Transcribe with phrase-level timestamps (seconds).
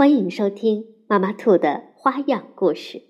[0.00, 3.02] 欢迎收听妈妈兔的花样故事。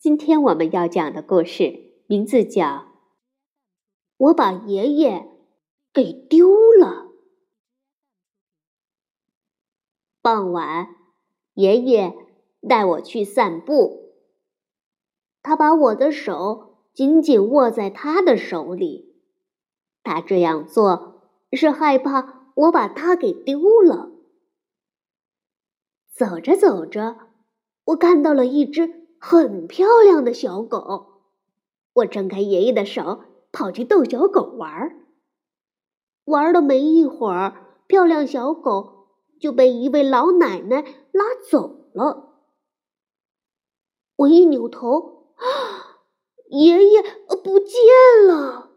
[0.00, 2.66] 今天我们要讲的故事名字叫
[4.16, 5.28] 《我把爷爷
[5.92, 6.86] 给丢了》。
[10.20, 10.88] 傍晚，
[11.54, 12.12] 爷爷
[12.68, 14.16] 带我去散步，
[15.44, 19.14] 他把我的手紧紧握在他的手里。
[20.02, 21.22] 他这样做
[21.52, 24.10] 是害怕我把他给丢了。
[26.14, 27.16] 走着走着，
[27.84, 31.22] 我看到了一只很漂亮的小狗。
[31.94, 34.96] 我挣开爷爷的手，跑去逗小狗玩儿。
[36.24, 39.08] 玩了没一会儿，漂亮小狗
[39.40, 40.82] 就被一位老奶奶
[41.12, 42.44] 拉走了。
[44.16, 46.04] 我一扭头，啊，
[46.50, 47.02] 爷爷
[47.42, 47.78] 不见
[48.28, 48.70] 了！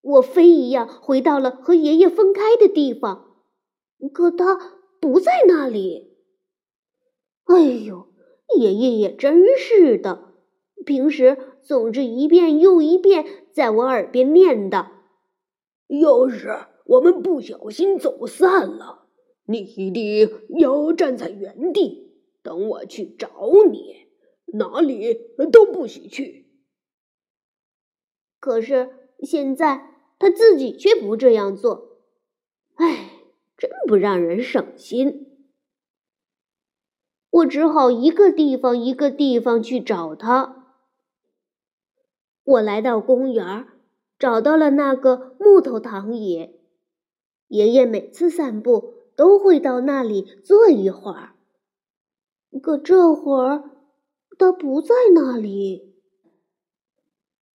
[0.00, 3.36] 我飞一样回到了和爷爷分开的地方，
[4.12, 4.75] 可他。
[5.06, 6.16] 不在那里。
[7.44, 8.08] 哎呦，
[8.58, 10.34] 爷爷也真是的，
[10.84, 14.88] 平时总是一遍又一遍在我耳边念叨
[16.02, 16.48] ：“要是
[16.86, 19.06] 我们不小心走散了，
[19.46, 22.10] 你一定要站在原地，
[22.42, 23.30] 等我去找
[23.70, 24.08] 你，
[24.46, 25.14] 哪里
[25.52, 26.50] 都不许去。”
[28.40, 28.90] 可是
[29.20, 31.95] 现在他自己却不这样做，
[33.56, 35.26] 真不让人省心，
[37.30, 40.74] 我只好一个地方一个地方去找他。
[42.44, 43.66] 我来到公园，
[44.18, 46.60] 找到了那个木头躺椅。
[47.48, 51.34] 爷爷每次散步都会到那里坐一会儿，
[52.60, 53.70] 可这会儿
[54.38, 55.94] 他不在那里。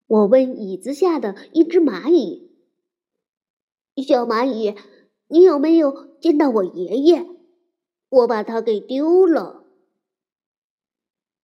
[0.07, 2.51] 我问椅子下的一只蚂蚁
[4.03, 4.75] ：“小蚂蚁。”
[5.31, 7.25] 你有没有见到我爷爷？
[8.09, 9.63] 我把他给丢了。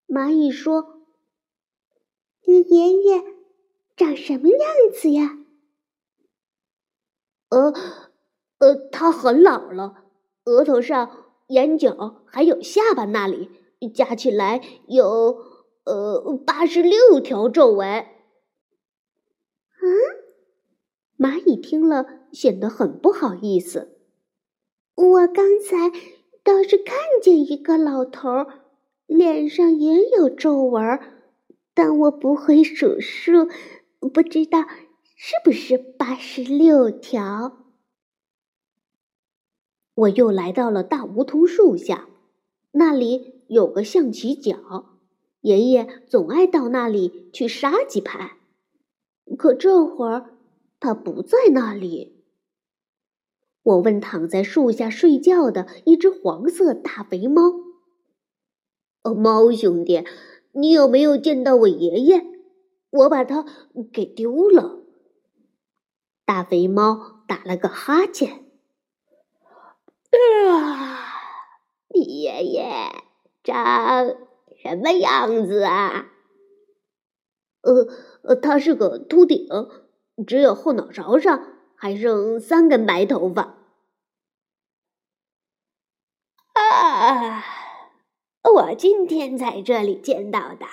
[0.05, 1.03] 蚂蚁说
[2.45, 3.23] ：“你爷爷
[3.95, 4.59] 长什么样
[4.93, 5.39] 子呀？”
[7.47, 7.73] 呃，
[8.57, 10.03] 呃，他很老了，
[10.43, 13.49] 额头上、眼角还有下巴那里，
[13.93, 15.45] 加起来有
[15.85, 17.87] 呃八十六条皱纹。
[19.81, 20.16] 嗯。
[21.17, 23.97] 蚂蚁听了，显得很不好意思。
[24.93, 25.89] 我刚才
[26.43, 28.47] 倒是看见一个老头儿，
[29.07, 30.99] 脸上也有皱纹，
[31.73, 33.47] 但我不会数数，
[34.13, 34.59] 不知道
[35.15, 37.65] 是不是八十六条。
[39.95, 42.07] 我又来到了大梧桐树下，
[42.73, 44.99] 那里有个象棋角，
[45.41, 48.37] 爷爷总爱到那里去杀几盘。
[49.35, 50.36] 可这会儿。
[50.79, 52.23] 他不在那里。
[53.63, 57.41] 我问躺在树下睡觉的一只黄色大肥猫
[59.03, 60.05] ：“哦，猫兄弟，
[60.53, 62.25] 你有没有见到我爷爷？
[62.89, 63.45] 我把他
[63.91, 64.83] 给丢了。”
[66.23, 68.45] 大肥猫打了个哈欠
[70.49, 70.99] ：“啊，
[71.89, 72.63] 你爷爷
[73.43, 74.15] 长
[74.61, 76.09] 什么样子啊
[77.63, 77.87] ？”“呃
[78.21, 79.47] 呃，他是个秃顶。”
[80.25, 83.55] 只有后脑勺上还剩三根白头发。
[86.53, 87.43] 啊，
[88.43, 90.65] 我今天在这里见到的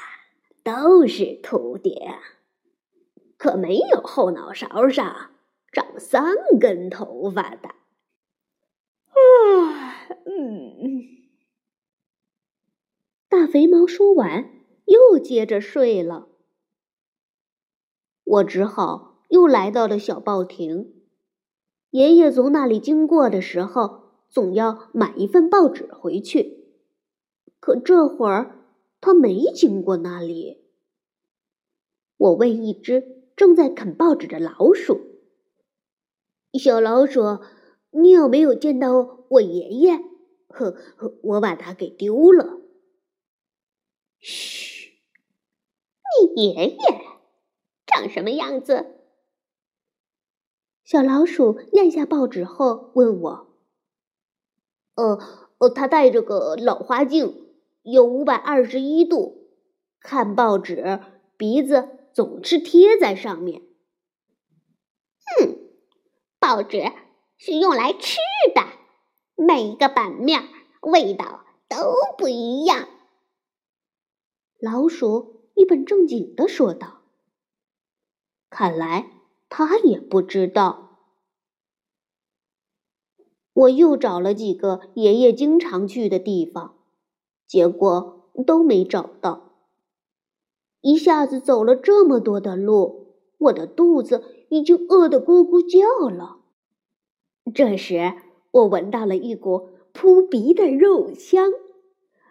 [0.63, 1.93] 都是秃顶，
[3.37, 5.33] 可没有后脑勺上
[5.71, 7.69] 长三根头发的。
[9.11, 11.13] 啊，嗯。
[13.29, 14.49] 大肥猫说完，
[14.87, 16.29] 又接着睡了。
[18.25, 19.14] 我只好。
[19.29, 20.93] 又来到了小报亭，
[21.91, 26.65] 爷爷从那里经过的时候，总要买一份报纸回去。
[27.61, 28.67] 可这会儿
[29.01, 30.65] 他没经过那里。
[32.17, 35.01] 我问一只正在啃报纸的老鼠
[36.59, 37.41] ：“小老鼠，
[37.91, 39.99] 你有没有见到我爷爷
[40.49, 42.61] ？”“呵，呵我把他给丢了。
[44.21, 44.93] ”“嘘，
[46.37, 46.77] 你爷爷
[47.87, 49.01] 长什么样子？”
[50.85, 53.57] 小老鼠咽下报纸后问我
[54.97, 55.19] ：“呃
[55.57, 57.49] 呃，他戴着个老花镜，
[57.81, 59.49] 有五百二十一度，
[59.99, 61.01] 看报纸，
[61.39, 63.63] 鼻子总是贴在上面。
[65.41, 65.57] 哼，
[66.39, 66.83] 报纸
[67.39, 68.19] 是用来吃
[68.55, 68.63] 的，
[69.43, 70.43] 每一个版面
[70.83, 72.91] 味道都不一样。
[74.61, 77.01] 老鼠一本正经的说道
[78.51, 79.11] ：“看来
[79.57, 80.99] 他也不知道。”
[83.55, 86.75] 我又找了几个爷爷经常去的地方，
[87.47, 89.53] 结果都没找到。
[90.81, 96.39] 一下子走了这么多的路，我的肚子已经饿得咕咕叫了。
[97.55, 98.15] 这时，
[98.51, 101.53] 我闻到了一股扑鼻的肉香，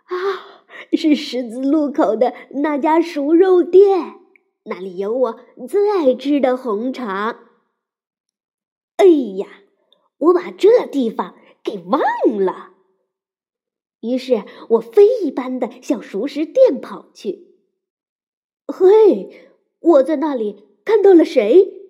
[0.04, 4.20] 啊，是十字路口的那家熟肉店，
[4.64, 7.50] 那里有我最爱吃的红肠。
[8.98, 9.48] 哎呀！
[10.20, 12.00] 我把这地方给忘
[12.46, 12.76] 了，
[14.00, 17.58] 于是我飞一般的向熟食店跑去。
[18.68, 19.52] 嘿，
[19.82, 21.90] 我在那里看到了谁？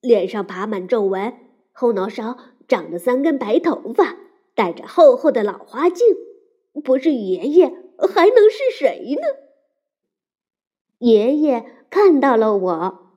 [0.00, 1.32] 脸上爬满皱纹，
[1.70, 4.16] 后脑勺长着三根白头发，
[4.56, 6.04] 戴着厚厚的老花镜，
[6.82, 7.68] 不是爷爷
[8.12, 9.28] 还能是谁呢？
[10.98, 13.12] 爷爷看到了我，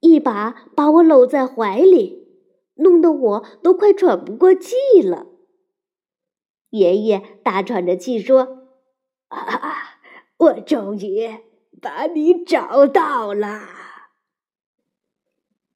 [0.00, 2.24] 一把把我搂在怀里。
[2.76, 5.28] 弄得我都快喘不过气了。
[6.70, 8.66] 爷爷大喘着气说
[9.30, 10.00] ：“啊，
[10.38, 11.38] 我终于
[11.80, 13.60] 把你找到了。”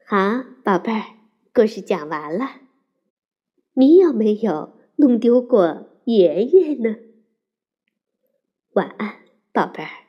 [0.05, 1.05] 好，宝贝儿，
[1.55, 2.63] 故事讲完了。
[3.75, 6.97] 你有没有弄丢过爷爷呢？
[8.73, 9.19] 晚安，
[9.53, 10.08] 宝贝儿。